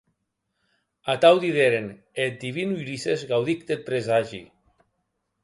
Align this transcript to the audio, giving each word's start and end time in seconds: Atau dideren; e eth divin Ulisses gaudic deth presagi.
Atau 1.13 1.31
dideren; 1.43 1.85
e 1.95 1.97
eth 2.27 2.39
divin 2.43 2.73
Ulisses 2.79 3.27
gaudic 3.33 3.61
deth 3.67 3.85
presagi. 3.91 4.43